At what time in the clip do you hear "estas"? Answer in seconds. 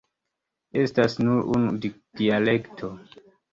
0.83-1.17